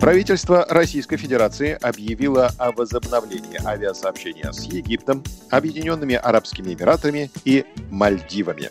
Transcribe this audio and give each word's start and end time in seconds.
Правительство 0.00 0.64
Российской 0.70 1.18
Федерации 1.18 1.78
объявило 1.78 2.50
о 2.56 2.72
возобновлении 2.72 3.62
авиасообщения 3.62 4.50
с 4.50 4.64
Египтом, 4.64 5.22
Объединенными 5.50 6.14
Арабскими 6.14 6.72
Эмиратами 6.72 7.30
и 7.44 7.66
Мальдивами. 7.90 8.70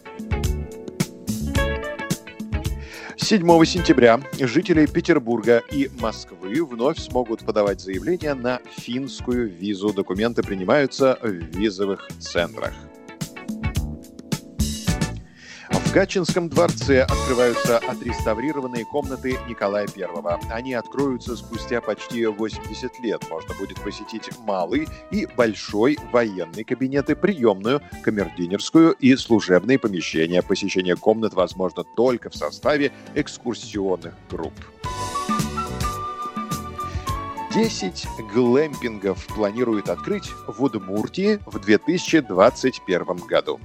7 3.18 3.66
сентября 3.66 4.20
жители 4.40 4.88
Петербурга 4.88 5.62
и 5.72 5.92
Москвы 6.00 6.66
вновь 6.66 6.98
смогут 6.98 7.46
подавать 7.46 7.80
заявления 7.80 8.34
на 8.34 8.60
финскую 8.78 9.50
визу. 9.50 9.94
Документы 9.94 10.42
принимаются 10.42 11.20
в 11.22 11.28
визовых 11.28 12.10
центрах. 12.20 12.74
В 15.90 15.92
Гатчинском 15.92 16.50
дворце 16.50 17.02
открываются 17.02 17.80
отреставрированные 17.80 18.86
комнаты 18.86 19.40
Николая 19.48 19.88
I. 19.88 20.40
Они 20.52 20.76
откроются 20.76 21.36
спустя 21.36 21.82
почти 21.82 22.28
80 22.28 23.00
лет. 23.00 23.24
Можно 23.28 23.56
будет 23.56 23.82
посетить 23.82 24.30
малый 24.46 24.88
и 25.10 25.26
большой 25.36 25.98
военный 26.12 26.64
кабинеты, 26.64 27.16
приемную, 27.16 27.82
камердинерскую 28.04 28.92
и 28.92 29.16
служебные 29.16 29.80
помещения. 29.80 30.44
Посещение 30.44 30.96
комнат 30.96 31.34
возможно 31.34 31.84
только 31.84 32.30
в 32.30 32.36
составе 32.36 32.92
экскурсионных 33.16 34.14
групп. 34.30 34.54
10 37.56 38.06
глэмпингов 38.32 39.26
планируют 39.26 39.90
открыть 39.90 40.30
в 40.46 40.64
Удмуртии 40.64 41.40
в 41.48 41.58
2021 41.58 43.06
году. 43.28 43.60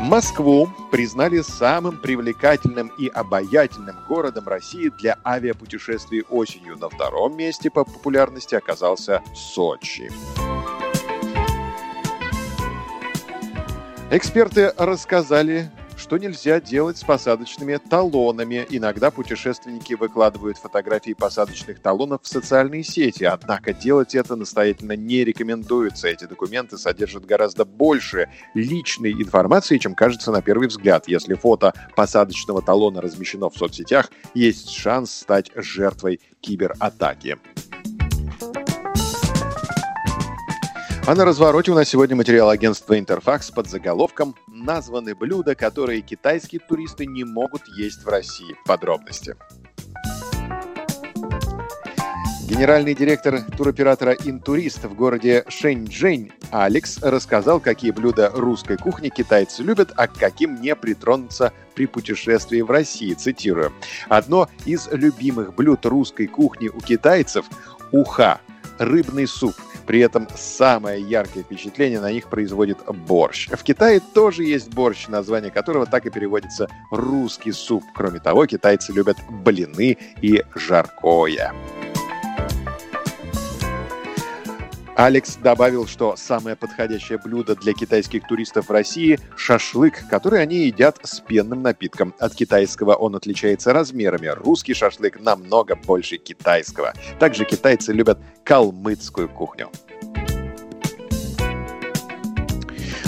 Москву 0.00 0.66
признали 0.90 1.42
самым 1.42 1.98
привлекательным 1.98 2.90
и 2.96 3.06
обаятельным 3.08 3.96
городом 4.08 4.48
России 4.48 4.88
для 4.88 5.18
авиапутешествий 5.26 6.22
осенью. 6.22 6.78
На 6.78 6.88
втором 6.88 7.36
месте 7.36 7.70
по 7.70 7.84
популярности 7.84 8.54
оказался 8.54 9.22
Сочи. 9.34 10.10
Эксперты 14.10 14.72
рассказали 14.78 15.70
что 16.00 16.16
нельзя 16.16 16.60
делать 16.60 16.96
с 16.96 17.04
посадочными 17.04 17.76
талонами. 17.76 18.66
Иногда 18.70 19.10
путешественники 19.10 19.92
выкладывают 19.92 20.56
фотографии 20.56 21.12
посадочных 21.12 21.80
талонов 21.80 22.22
в 22.22 22.28
социальные 22.28 22.84
сети, 22.84 23.24
однако 23.24 23.74
делать 23.74 24.14
это 24.14 24.34
настоятельно 24.34 24.96
не 24.96 25.24
рекомендуется. 25.24 26.08
Эти 26.08 26.24
документы 26.24 26.78
содержат 26.78 27.26
гораздо 27.26 27.66
больше 27.66 28.30
личной 28.54 29.12
информации, 29.12 29.76
чем 29.76 29.94
кажется 29.94 30.32
на 30.32 30.40
первый 30.40 30.68
взгляд. 30.68 31.06
Если 31.06 31.34
фото 31.34 31.74
посадочного 31.94 32.62
талона 32.62 33.02
размещено 33.02 33.50
в 33.50 33.56
соцсетях, 33.56 34.10
есть 34.32 34.70
шанс 34.70 35.12
стать 35.12 35.50
жертвой 35.54 36.20
кибератаки. 36.40 37.36
А 41.10 41.14
на 41.16 41.24
развороте 41.24 41.72
у 41.72 41.74
нас 41.74 41.88
сегодня 41.88 42.14
материал 42.14 42.48
агентства 42.50 42.96
«Интерфакс» 42.96 43.50
под 43.50 43.68
заголовком 43.68 44.36
«Названы 44.46 45.16
блюда, 45.16 45.56
которые 45.56 46.02
китайские 46.02 46.60
туристы 46.60 47.04
не 47.04 47.24
могут 47.24 47.62
есть 47.76 48.04
в 48.04 48.08
России». 48.08 48.54
Подробности. 48.64 49.34
Генеральный 52.44 52.94
директор 52.94 53.42
туроператора 53.42 54.12
«Интурист» 54.12 54.84
в 54.84 54.94
городе 54.94 55.44
Шэньчжэнь 55.48 56.30
Алекс 56.52 57.02
рассказал, 57.02 57.58
какие 57.58 57.90
блюда 57.90 58.30
русской 58.32 58.76
кухни 58.76 59.08
китайцы 59.08 59.64
любят, 59.64 59.92
а 59.96 60.06
к 60.06 60.12
каким 60.12 60.60
не 60.60 60.76
притронуться 60.76 61.52
при 61.74 61.86
путешествии 61.86 62.60
в 62.60 62.70
России. 62.70 63.14
Цитирую. 63.14 63.72
«Одно 64.08 64.48
из 64.64 64.86
любимых 64.92 65.56
блюд 65.56 65.84
русской 65.86 66.28
кухни 66.28 66.68
у 66.68 66.80
китайцев– 66.80 67.46
уха– 67.90 68.40
рыбный 68.80 69.28
суп– 69.28 69.54
при 69.90 69.98
этом 69.98 70.28
самое 70.36 71.02
яркое 71.02 71.42
впечатление 71.42 71.98
на 71.98 72.12
них 72.12 72.28
производит 72.28 72.78
борщ. 72.86 73.48
В 73.48 73.64
Китае 73.64 73.98
тоже 73.98 74.44
есть 74.44 74.72
борщ, 74.72 75.08
название 75.08 75.50
которого 75.50 75.84
так 75.84 76.06
и 76.06 76.10
переводится 76.10 76.68
«русский 76.92 77.50
суп». 77.50 77.82
Кроме 77.92 78.20
того, 78.20 78.46
китайцы 78.46 78.92
любят 78.92 79.16
блины 79.28 79.98
и 80.22 80.44
жаркое. 80.54 81.52
Алекс 85.02 85.36
добавил, 85.36 85.86
что 85.86 86.14
самое 86.14 86.56
подходящее 86.56 87.16
блюдо 87.16 87.56
для 87.56 87.72
китайских 87.72 88.28
туристов 88.28 88.68
в 88.68 88.70
России– 88.70 89.18
шашлык, 89.34 90.06
который 90.10 90.42
они 90.42 90.66
едят 90.66 90.98
с 91.02 91.20
пенным 91.20 91.62
напитком. 91.62 92.14
От 92.18 92.34
китайского 92.34 92.96
он 92.96 93.16
отличается 93.16 93.72
размерами. 93.72 94.26
Русский 94.26 94.74
шашлык 94.74 95.18
намного 95.18 95.74
больше 95.74 96.18
китайского. 96.18 96.92
Также 97.18 97.46
китайцы 97.46 97.94
любят 97.94 98.18
калмыцкую 98.44 99.30
кухню. 99.30 99.70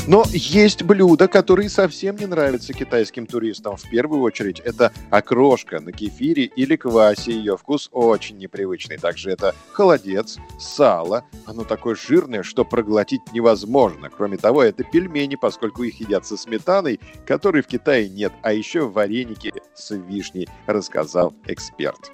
Но 0.08 0.24
есть 0.32 0.82
блюда, 0.82 1.28
которые 1.28 1.68
совсем 1.68 2.16
не 2.16 2.26
нравятся 2.26 2.72
китайским 2.72 3.24
туристам. 3.24 3.76
В 3.76 3.88
первую 3.88 4.22
очередь 4.22 4.58
это 4.58 4.92
окрошка 5.10 5.78
на 5.78 5.92
кефире 5.92 6.44
или 6.44 6.74
квасе. 6.74 7.30
Ее 7.30 7.56
вкус 7.56 7.88
очень 7.92 8.36
непривычный. 8.36 8.98
Также 8.98 9.30
это 9.30 9.54
холодец, 9.70 10.38
сало. 10.58 11.24
Оно 11.46 11.62
такое 11.62 11.94
жирное, 11.94 12.42
что 12.42 12.64
проглотить 12.64 13.20
невозможно. 13.32 14.10
Кроме 14.10 14.38
того, 14.38 14.64
это 14.64 14.82
пельмени, 14.82 15.36
поскольку 15.36 15.84
их 15.84 16.00
едят 16.00 16.26
со 16.26 16.36
сметаной, 16.36 16.98
которой 17.24 17.62
в 17.62 17.69
Китае 17.69 18.08
нет. 18.08 18.32
А 18.42 18.52
еще 18.52 18.88
вареники 18.88 19.54
с 19.72 19.94
вишней, 19.94 20.48
рассказал 20.66 21.32
эксперт. 21.46 22.10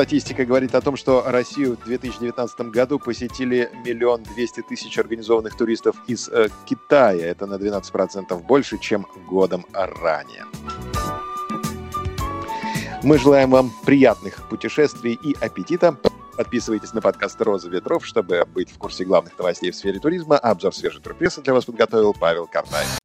Статистика 0.00 0.46
говорит 0.46 0.74
о 0.74 0.80
том, 0.80 0.96
что 0.96 1.24
Россию 1.26 1.76
в 1.76 1.84
2019 1.84 2.60
году 2.70 2.98
посетили 2.98 3.70
миллион 3.84 4.22
двести 4.22 4.62
тысяч 4.62 4.98
организованных 4.98 5.54
туристов 5.58 5.94
из 6.06 6.26
э, 6.30 6.48
Китая. 6.64 7.26
Это 7.26 7.44
на 7.44 7.56
12% 7.56 8.42
больше, 8.42 8.78
чем 8.78 9.06
годом 9.28 9.66
ранее. 9.74 10.46
Мы 13.02 13.18
желаем 13.18 13.50
вам 13.50 13.70
приятных 13.84 14.48
путешествий 14.48 15.18
и 15.22 15.36
аппетита. 15.38 15.94
Подписывайтесь 16.34 16.94
на 16.94 17.02
подкаст 17.02 17.38
«Роза 17.42 17.68
ветров», 17.68 18.06
чтобы 18.06 18.46
быть 18.46 18.70
в 18.70 18.78
курсе 18.78 19.04
главных 19.04 19.36
новостей 19.36 19.70
в 19.70 19.76
сфере 19.76 20.00
туризма. 20.00 20.38
Обзор 20.38 20.74
свежей 20.74 21.02
турпрессы 21.02 21.42
для 21.42 21.52
вас 21.52 21.66
подготовил 21.66 22.14
Павел 22.18 22.46
Картаев. 22.46 22.98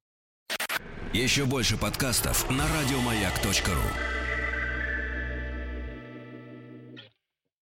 Еще 1.12 1.44
больше 1.44 1.76
подкастов 1.76 2.50
на 2.50 2.64
радиомаяк.ру 2.64 4.25